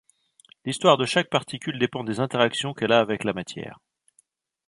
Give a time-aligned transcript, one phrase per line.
[0.65, 3.77] L'histoire de chaque particule dépend des interactions qu'elle a avec la matière.